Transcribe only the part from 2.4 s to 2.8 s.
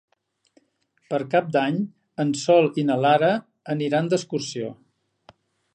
Sol